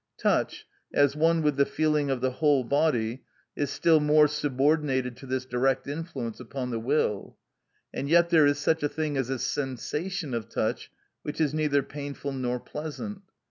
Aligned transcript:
Touch, 0.17 0.65
as 0.91 1.15
one 1.15 1.43
with 1.43 1.57
the 1.57 1.63
feeling 1.67 2.09
of 2.09 2.21
the 2.21 2.31
whole 2.31 2.63
body, 2.63 3.23
is 3.55 3.69
still 3.69 3.99
more 3.99 4.27
subordinated 4.27 5.15
to 5.17 5.27
this 5.27 5.45
direct 5.45 5.87
influence 5.87 6.39
upon 6.39 6.71
the 6.71 6.79
will; 6.79 7.37
and 7.93 8.09
yet 8.09 8.31
there 8.31 8.47
is 8.47 8.57
such 8.57 8.81
a 8.81 8.89
thing 8.89 9.15
as 9.15 9.29
a 9.29 9.37
sensation 9.37 10.33
of 10.33 10.49
touch 10.49 10.89
which 11.21 11.39
is 11.39 11.53
neither 11.53 11.83
painful 11.83 12.31
nor 12.33 12.59
pleasant. 12.59 13.21